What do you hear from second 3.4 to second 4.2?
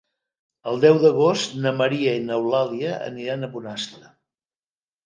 a Bonastre.